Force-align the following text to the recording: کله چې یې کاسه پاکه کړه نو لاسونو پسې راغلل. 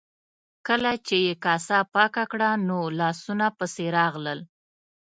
کله 0.67 0.91
چې 1.07 1.15
یې 1.25 1.33
کاسه 1.45 1.77
پاکه 1.93 2.23
کړه 2.31 2.49
نو 2.67 2.79
لاسونو 2.99 3.47
پسې 3.57 3.85
راغلل. 3.97 4.39